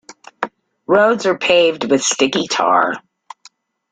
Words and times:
Roads 0.87 1.27
are 1.27 1.37
paved 1.37 1.83
with 1.91 2.01
sticky 2.01 2.47
tar. 2.47 2.95